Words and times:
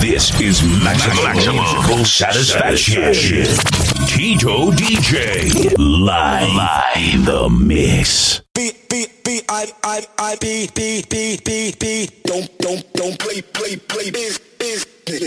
This 0.00 0.32
is 0.40 0.62
maximum, 0.82 1.24
maximum 1.24 2.04
satisfaction. 2.06 3.02
satisfaction. 3.02 4.06
Tito 4.08 4.70
DJ 4.70 5.74
live, 5.76 6.54
live 6.54 7.24
the 7.26 7.50
mix. 7.50 8.40
B 8.54 8.72
B 8.88 9.04
B 9.22 9.42
I 9.46 9.70
I 9.84 10.06
I 10.18 10.36
B 10.40 10.70
B 10.74 11.04
B 11.06 11.38
B 11.44 11.74
B. 11.78 12.08
Don't 12.24 12.48
don't 12.60 12.82
don't 12.94 13.18
play 13.18 13.42
play 13.42 13.76
play 13.76 14.08
this 14.08 14.38
this. 14.58 14.86
J 15.06 15.18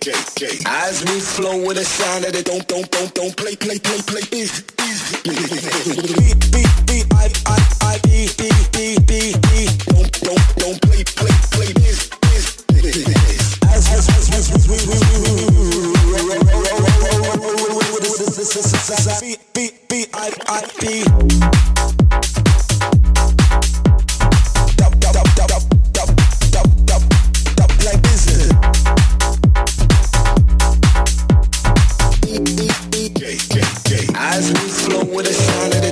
J 0.00 0.12
J. 0.36 0.58
Eyes 0.66 1.04
we 1.04 1.20
flow 1.20 1.56
with 1.64 1.78
a 1.78 1.84
sound 1.84 2.24
that 2.24 2.34
it 2.34 2.44
don't 2.44 2.66
don't 2.66 2.90
don't 2.90 3.14
don't 3.14 3.36
play 3.36 3.54
play 3.54 3.78
play 3.78 4.02
play 4.02 4.22
biz 4.32 4.62
biz. 4.76 5.12
B 5.22 5.30
B 6.50 6.64
B 6.86 7.04
I 7.14 7.30
I 7.46 7.58
I 7.82 7.98
B 8.02 8.26
B 8.36 8.50
B 8.72 8.96
B 9.06 9.32
B. 9.46 9.68
Don't 9.86 10.10
don't 10.26 10.42
don't 10.56 10.80
play 10.82 11.04
play 11.04 11.30
play 11.52 11.72
biz. 11.74 12.10
As 34.16 34.52
we 34.52 34.68
flow 34.68 35.04
with 35.04 35.26
a 35.26 35.32
sound 35.32 35.83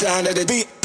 sound 0.00 0.26
of 0.28 0.34
the 0.34 0.46
beat. 0.46 0.79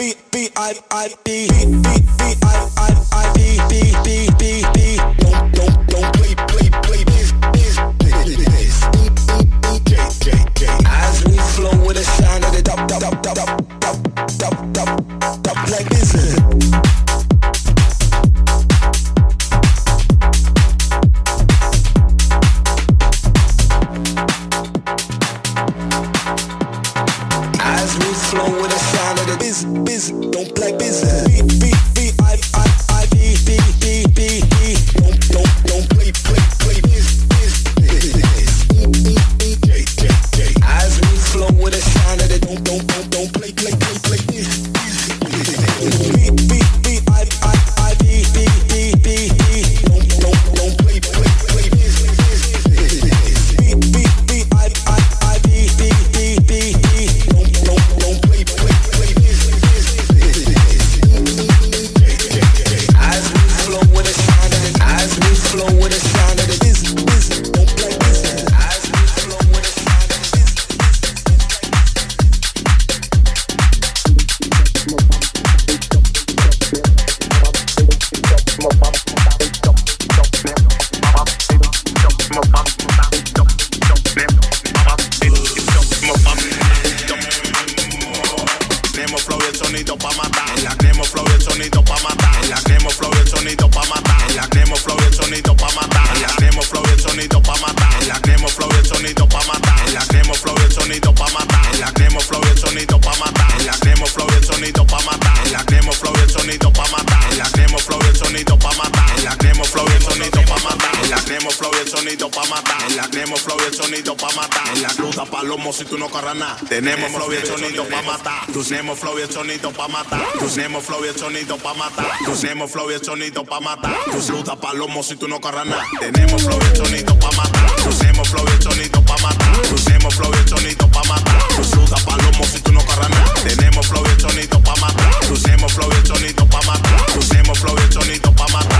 pa' 112.45 112.55
matar. 112.55 112.81
En 112.89 112.97
la 112.97 113.07
tenemos 113.09 113.41
flow 113.41 113.57
y 113.61 113.65
el 113.65 113.73
sonido 113.73 114.15
pa' 114.15 114.31
matar. 114.35 114.67
En 114.73 114.81
la 114.81 114.89
cruda 114.89 115.25
palomo 115.25 115.73
si 115.73 115.85
tú 115.85 115.97
no 115.97 116.09
corras 116.09 116.35
nada. 116.35 116.57
Tenemos 116.67 117.11
flow 117.11 117.31
y 117.33 117.35
el 117.37 117.45
sonido 117.45 117.85
pa' 117.87 118.01
matar. 118.01 118.45
Tenemos 118.51 118.99
flow 118.99 119.19
y 119.19 119.21
el 119.21 119.31
sonido 119.31 119.71
pa' 119.71 119.87
matar. 119.87 120.21
Tenemos 120.39 120.83
flow 120.85 121.05
y 121.05 121.07
el 121.07 121.17
sonido 121.17 121.57
pa' 121.57 121.73
matar. 121.73 122.05
Tenemos 122.41 122.71
flow 122.71 122.91
y 122.91 122.93
el 122.93 123.03
sonido 123.03 123.43
pa' 123.43 123.59
matar. 123.59 123.95
Tus 124.11 124.25
cruda 124.27 124.55
palomo 124.55 125.03
si 125.03 125.15
tú 125.15 125.27
no 125.27 125.39
corras 125.39 125.65
nada. 125.65 125.85
Tenemos 125.99 126.43
flow 126.43 126.59
y 126.61 126.65
el 126.65 126.75
sonido 126.75 127.19
pa' 127.19 127.31
matar. 127.31 127.65
Tenemos 127.99 128.29
flow 128.29 128.45
y 128.47 128.51
el 128.51 128.61
sonido 128.61 129.01
pa' 129.01 129.17
matar. 129.17 129.61
Tenemos 129.85 130.15
flow 130.15 130.31
y 130.33 130.37
el 130.37 130.47
sonido 130.47 130.91
pa' 130.91 131.03
matar. 131.03 131.47
Tus 131.55 131.67
cruda 131.69 131.97
palomo 132.05 132.43
si 132.45 132.59
tú 132.59 132.71
no 132.71 132.85
corras 132.85 133.09
nada. 133.09 133.33
Tenemos 133.43 133.87
flow 133.87 134.03
y 134.05 134.09
el 134.09 134.21
sonido 134.21 134.59
pa' 134.61 134.75
matar. 134.75 135.11
Tenemos 135.43 135.73
flow 135.73 135.89
y 135.91 135.95
el 135.95 136.05
sonido 136.05 136.45
pa' 136.47 136.61
matar. 136.63 137.05
Tenemos 137.29 137.59
flow 137.59 137.75
y 137.77 137.81
el 137.81 137.93
sonido 137.93 138.31
pa' 138.33 138.47
matar. 138.47 138.74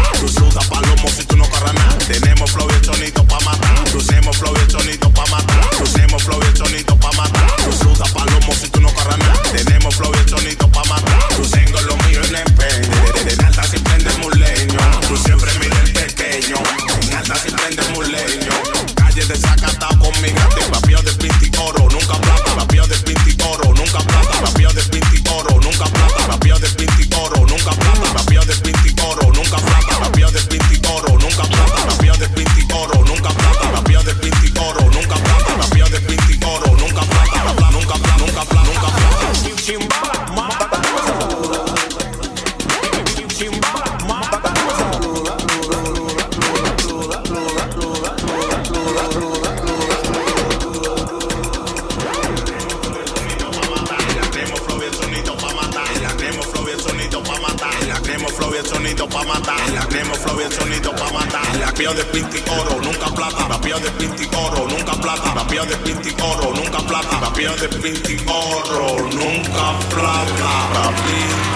plata, 63.30 63.48
rapeo 63.48 63.80
de 63.80 63.90
pinti 63.92 64.28
nunca 64.70 64.94
plata, 64.94 65.34
rapeo 65.34 65.66
de 65.66 65.76
pinti 65.78 66.10
nunca 66.12 66.78
plata, 66.80 67.20
rapeo 67.20 67.56
de 67.56 67.68
pinti 67.70 68.18
nunca 68.18 69.80
plata, 69.90 70.70
rapeo. 70.74 71.56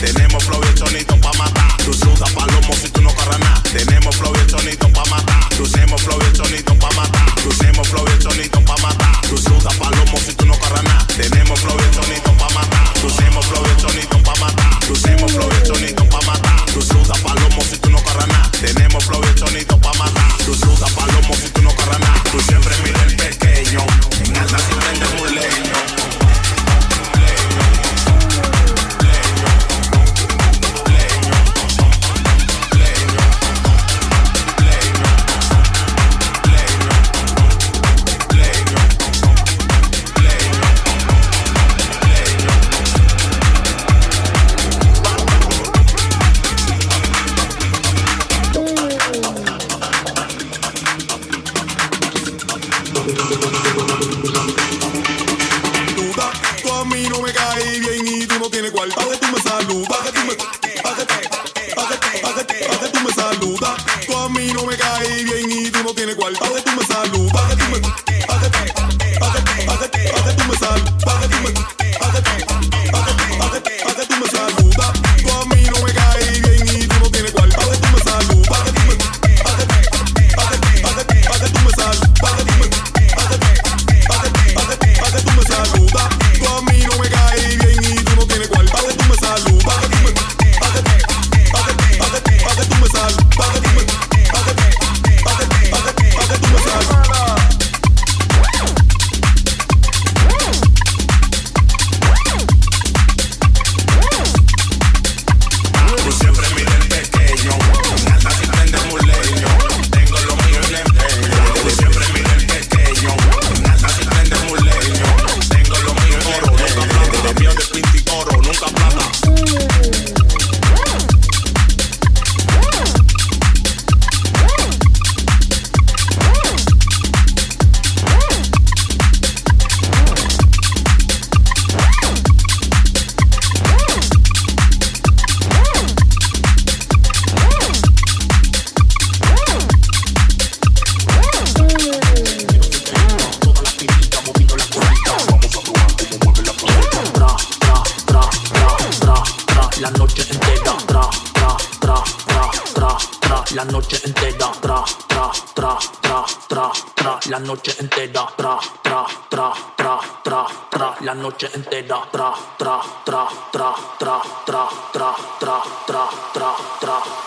Tenemos 0.00 0.44
flow 0.44 0.60
y 0.62 0.68
el 0.68 0.76
sonito 0.76 1.16
pa' 1.20 1.32
matar. 1.38 1.76
Tú 1.84 1.92
sudas 1.92 2.30
palomo 2.30 2.72
si 2.74 2.88
tú 2.90 3.00
no 3.00 3.10
corres 3.14 3.38
nada. 3.38 3.62
Tenemos 3.72 4.14
flow 4.16 4.32
y 4.36 4.38
el 4.38 4.50
sonito 4.50 4.88
pa' 4.92 5.04
matar. 5.06 5.48
Tú 5.56 5.64
hacemos 5.64 6.02
flow 6.02 6.18
y 6.20 6.26
el 6.26 6.36
sonito 6.36 6.74
pa' 6.78 6.90
matar. 6.90 7.05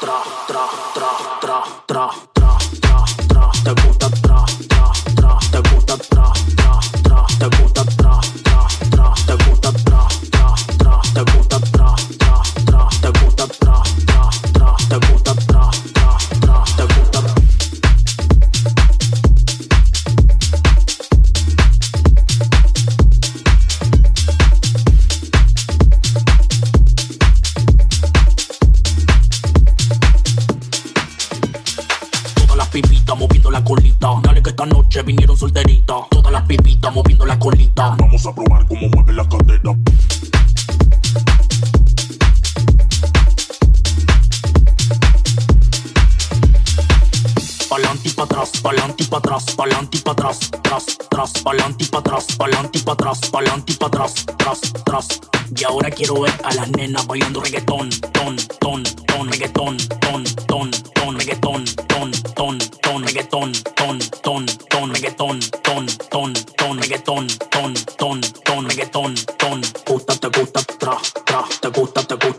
tra 0.09 0.23
tra 0.47 0.65
tra 0.93 1.18
nena 56.79 57.03
bailando 57.03 57.41
reggaetón, 57.41 57.89
ton, 58.13 58.37
ton, 58.61 58.83
ton, 59.07 59.27
reggaetón, 59.29 59.77
ton, 59.99 60.23
ton, 60.47 60.71
ton, 60.93 61.17
reggaetón, 61.17 61.65
ton, 61.89 62.11
ton, 62.35 62.57
ton, 62.81 63.03
reggaetón, 63.03 63.51
ton, 63.75 63.99
ton, 64.23 64.45
ton, 64.69 64.93
reggaetón, 64.93 65.39
ton, 65.61 65.85
ton, 66.09 66.33
ton, 66.57 66.79
reggaetón, 66.79 67.27
ton, 67.51 67.73
ton, 67.97 68.21
ton, 68.45 68.69
reggaetón, 68.69 69.15
ton. 69.37 69.61
Gusta, 69.85 70.15
te 70.15 70.27
gusta, 70.39 70.61
tra, 70.79 70.97
tra, 71.25 71.43
te 71.61 71.67
gusta, 71.67 72.01
te 72.03 72.15
gusta. 72.15 72.38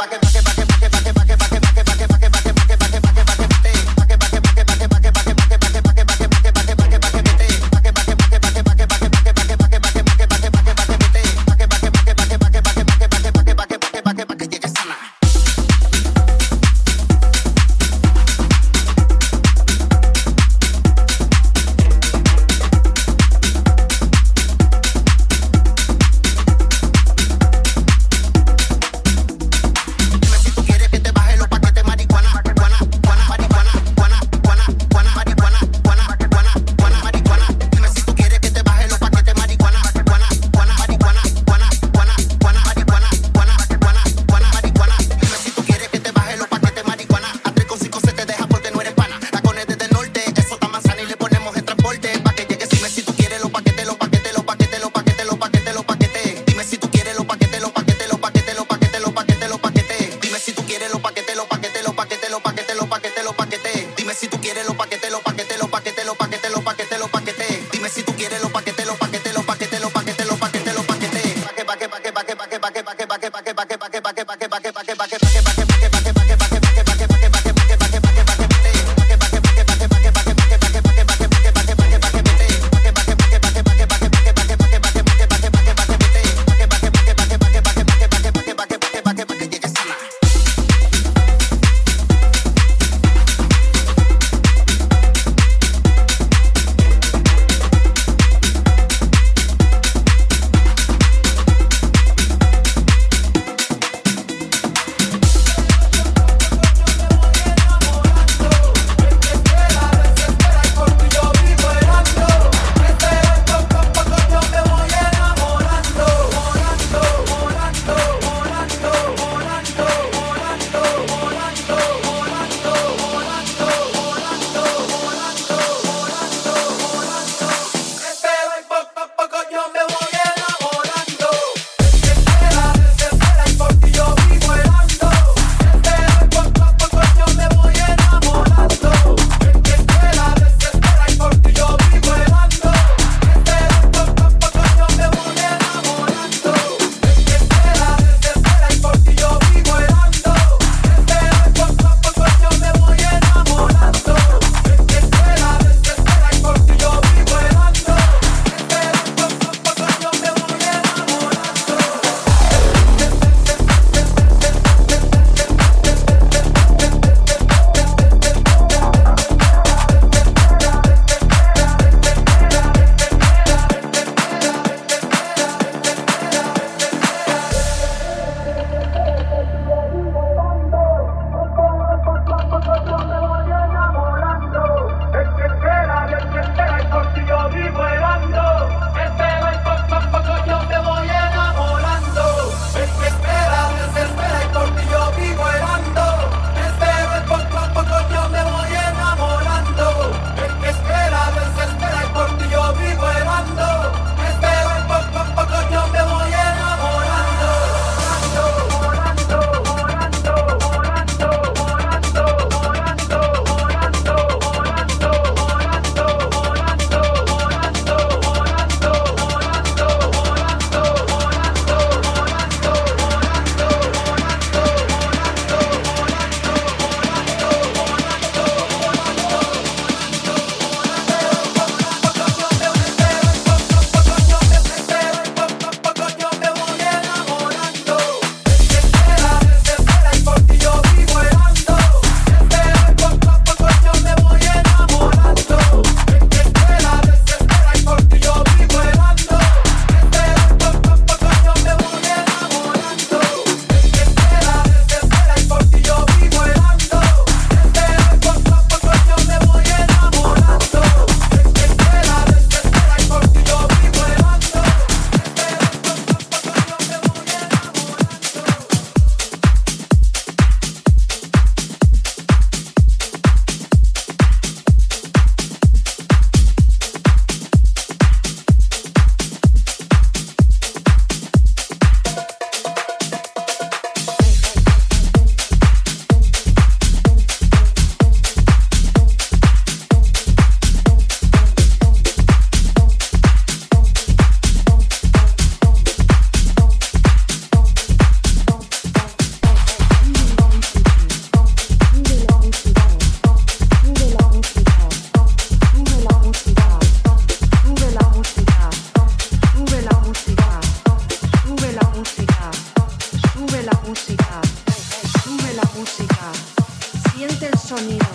sonido, 317.81 318.05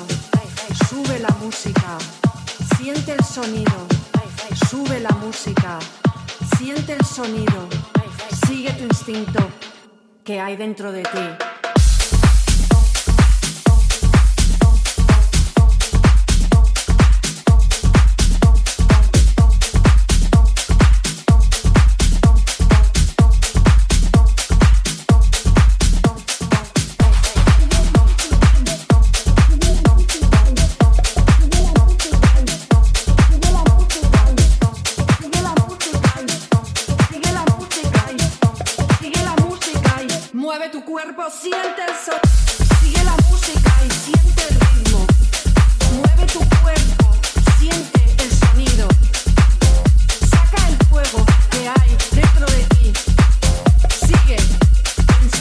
sube 0.88 1.18
la 1.18 1.28
música, 1.40 1.98
siente 2.76 3.14
el 3.14 3.24
sonido, 3.24 3.72
sube 4.70 5.00
la 5.00 5.10
música, 5.10 5.80
siente 6.56 6.92
el 6.92 7.04
sonido, 7.04 7.68
sigue 8.46 8.72
tu 8.74 8.84
instinto 8.84 9.40
que 10.22 10.38
hay 10.38 10.56
dentro 10.56 10.92
de 10.92 11.02
ti. 11.02 11.55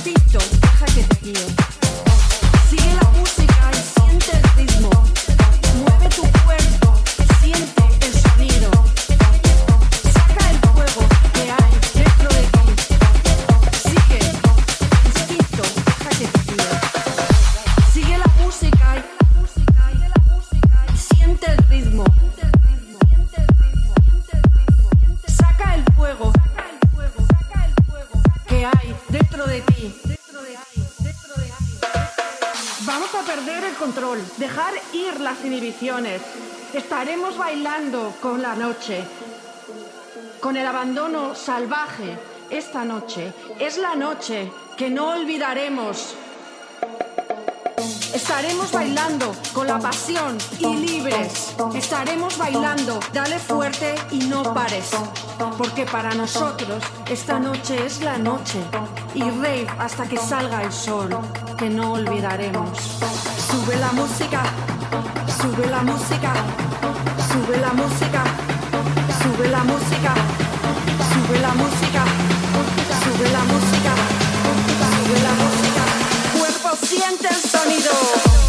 despacito, 0.06 0.40
deja 0.62 0.86
que 0.86 1.04
te. 1.04 1.65
Con 40.40 40.58
el 40.58 40.68
abandono 40.68 41.34
salvaje. 41.34 42.18
Esta 42.52 42.86
noche 42.86 43.34
es 43.60 43.78
la 43.78 43.96
noche 43.96 44.52
que 44.78 44.90
no 44.90 45.10
olvidaremos. 45.10 46.16
Estaremos 48.14 48.72
bailando 48.72 49.36
con 49.54 49.66
la 49.68 49.80
pasión 49.80 50.38
y 50.60 50.76
libres. 50.76 51.56
Estaremos 51.74 52.38
bailando, 52.38 53.00
dale 53.12 53.40
fuerte 53.40 53.96
y 54.12 54.20
no 54.20 54.44
pares. 54.54 54.92
Porque 55.58 55.86
para 55.86 56.14
nosotros 56.14 56.84
esta 57.10 57.40
noche 57.40 57.84
es 57.86 58.02
la 58.02 58.20
noche. 58.20 58.60
Y 59.16 59.24
rave 59.24 59.68
hasta 59.80 60.08
que 60.08 60.18
salga 60.18 60.62
el 60.62 60.72
sol, 60.72 61.10
que 61.58 61.70
no 61.70 61.94
olvidaremos. 61.94 62.70
Sube 63.50 63.78
la 63.78 63.92
música, 63.94 64.44
sube 65.42 65.68
la 65.70 65.82
música, 65.82 66.34
sube 67.32 67.58
la 67.58 67.74
música. 67.74 68.55
Sube 69.36 69.50
la 69.50 69.66
música, 69.66 70.14
sube 71.12 71.40
la 71.42 71.54
música, 71.56 72.06
sube 73.04 73.32
la 73.34 73.44
música, 73.44 73.94
sube 75.04 75.20
la 75.24 75.34
música. 75.34 75.84
Cuerpo 76.40 76.86
siente 76.86 77.28
el 77.28 77.36
sonido. 77.36 78.45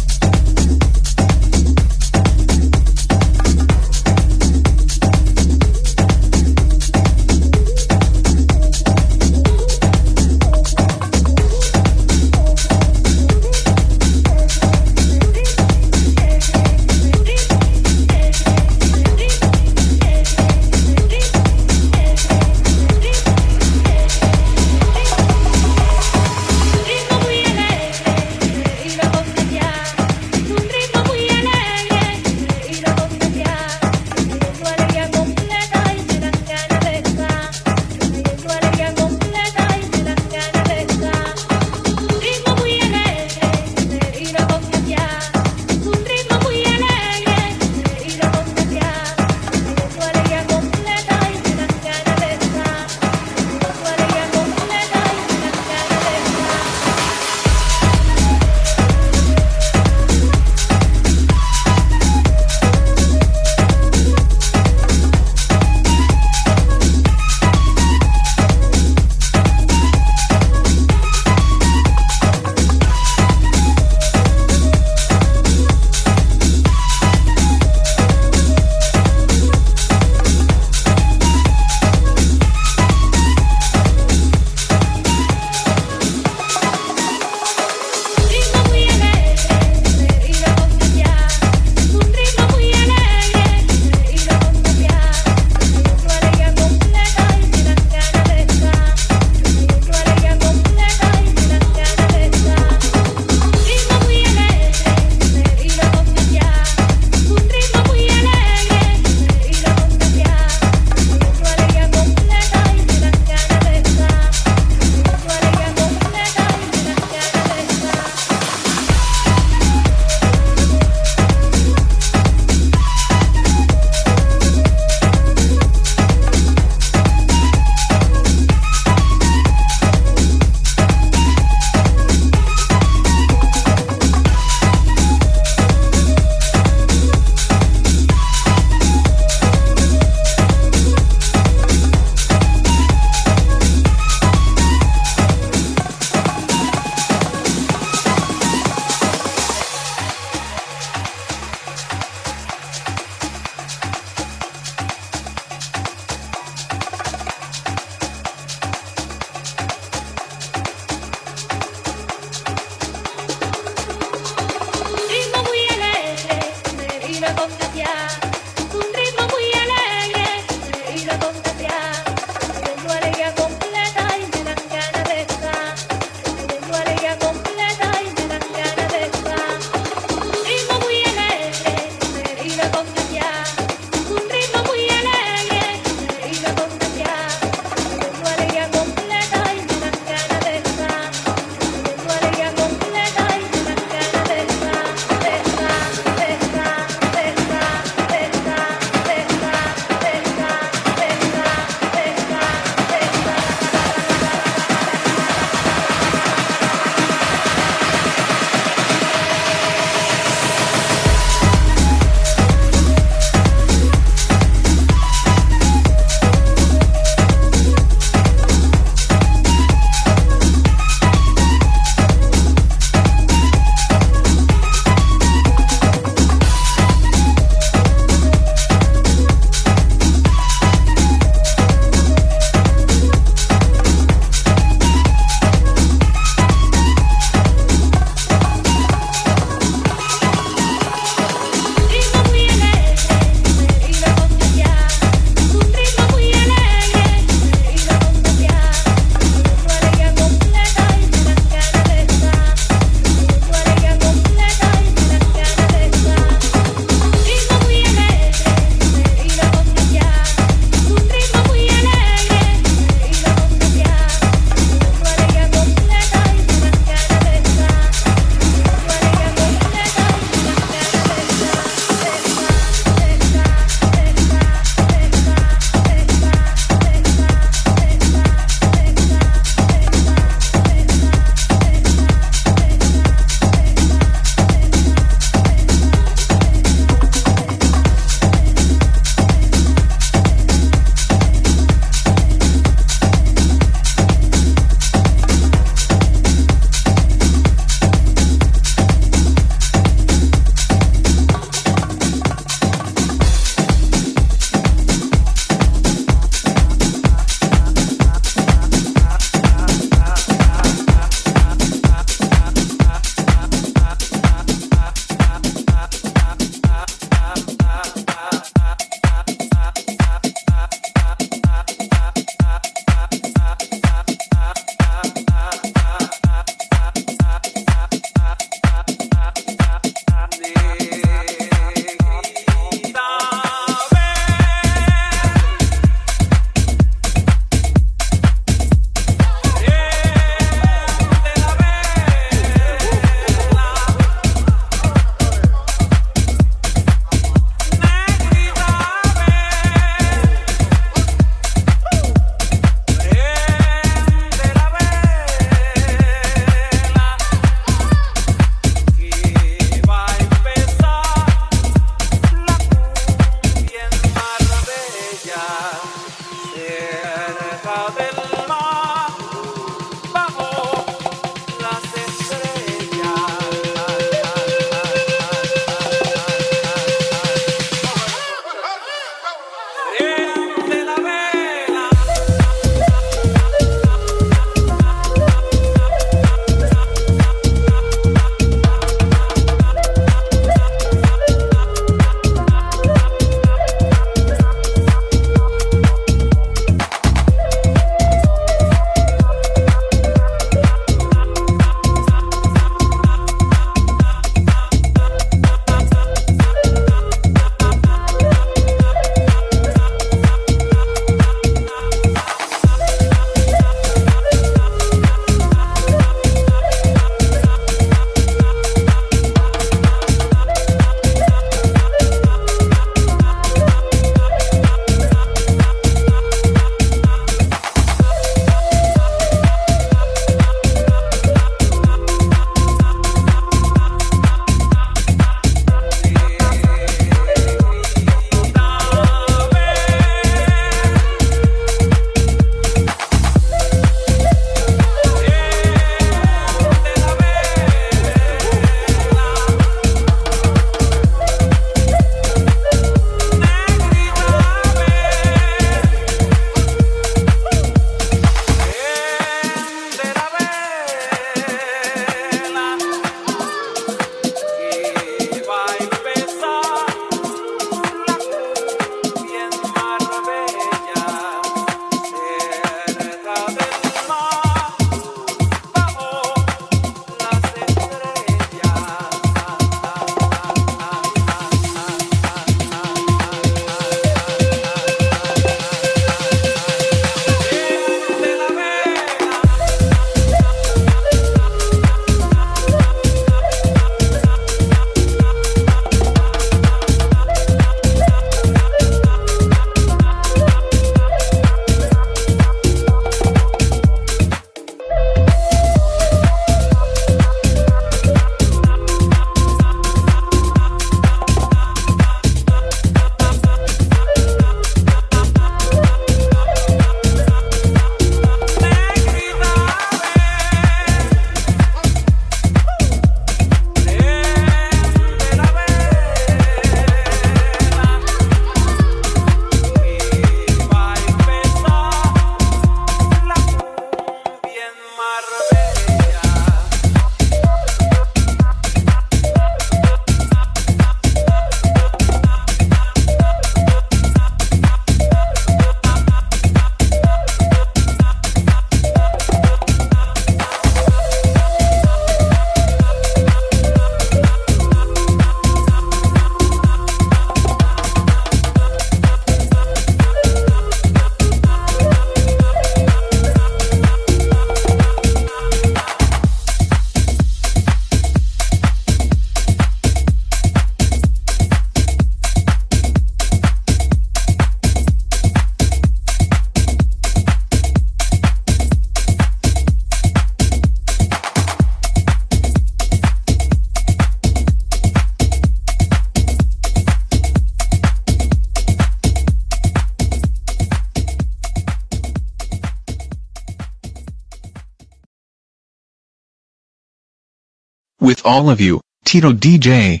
All 598.28 598.50
of 598.50 598.60
you, 598.60 598.78
Tito 599.06 599.32
DJ. 599.32 600.00